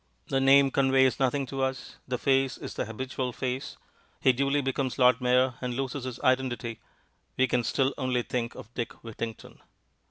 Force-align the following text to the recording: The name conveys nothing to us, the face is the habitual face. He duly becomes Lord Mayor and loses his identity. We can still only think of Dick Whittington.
The 0.29 0.41
name 0.41 0.71
conveys 0.71 1.19
nothing 1.19 1.45
to 1.45 1.61
us, 1.61 1.97
the 2.07 2.17
face 2.17 2.57
is 2.57 2.73
the 2.73 2.85
habitual 2.85 3.31
face. 3.31 3.77
He 4.19 4.33
duly 4.33 4.59
becomes 4.59 4.97
Lord 4.97 5.21
Mayor 5.21 5.53
and 5.61 5.75
loses 5.75 6.05
his 6.05 6.19
identity. 6.21 6.79
We 7.37 7.45
can 7.45 7.63
still 7.63 7.93
only 7.99 8.23
think 8.23 8.55
of 8.55 8.73
Dick 8.73 9.03
Whittington. 9.03 9.61